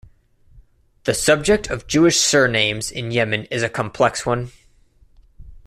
[1.03, 4.51] The subject of Jewish surnames in Yemen is a complex one.